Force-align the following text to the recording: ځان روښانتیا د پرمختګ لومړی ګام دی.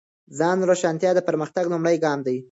ځان 0.37 0.57
روښانتیا 0.69 1.11
د 1.15 1.19
پرمختګ 1.27 1.65
لومړی 1.69 1.95
ګام 2.05 2.19
دی. 2.27 2.37